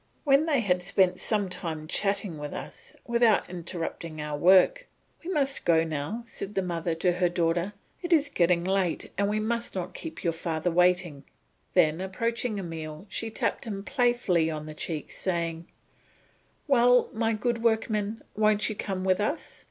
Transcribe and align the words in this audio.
When 0.23 0.47
they 0.47 0.61
had 0.61 0.81
spent 0.81 1.19
some 1.19 1.47
time 1.47 1.87
chatting 1.87 2.39
with 2.39 2.53
us, 2.55 2.93
but 2.93 3.01
without 3.11 3.47
interrupting 3.47 4.19
our 4.19 4.35
work, 4.35 4.87
"We 5.23 5.29
must 5.29 5.63
be 5.63 5.67
going 5.67 5.89
now," 5.89 6.23
said 6.25 6.55
the 6.55 6.63
mother 6.63 6.95
to 6.95 7.11
her 7.11 7.29
daughter, 7.29 7.73
"it 8.01 8.11
is 8.11 8.27
getting 8.27 8.63
late 8.63 9.11
and 9.15 9.29
we 9.29 9.39
must 9.39 9.75
not 9.75 9.93
keep 9.93 10.23
your 10.23 10.33
father 10.33 10.71
waiting." 10.71 11.23
Then 11.75 12.01
approaching 12.01 12.57
Emile 12.57 13.05
she 13.09 13.29
tapped 13.29 13.65
him 13.65 13.83
playfully 13.83 14.49
on 14.49 14.65
the 14.65 14.73
cheek, 14.73 15.11
saying, 15.11 15.67
"Well, 16.67 17.09
my 17.13 17.33
good 17.33 17.61
workman, 17.61 18.23
won't 18.35 18.67
you 18.69 18.75
come 18.75 19.03
with 19.03 19.19
us?" 19.19 19.59